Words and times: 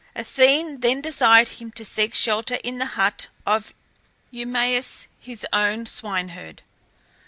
Athene 0.15 0.79
then 0.79 0.99
desired 1.01 1.47
him 1.49 1.71
to 1.73 1.85
seek 1.85 2.15
shelter 2.15 2.55
in 2.63 2.79
the 2.79 2.87
hut 2.97 3.27
of 3.45 3.71
Eumaeus 4.31 5.07
his 5.19 5.45
own 5.53 5.85
swine 5.85 6.29
herd. 6.29 6.63